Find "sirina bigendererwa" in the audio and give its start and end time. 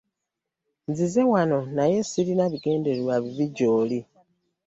2.09-3.13